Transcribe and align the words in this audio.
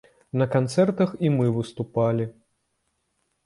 На 0.41 0.47
канцэртах 0.55 1.13
і 1.29 1.31
мы 1.37 1.47
выступалі. 1.59 2.29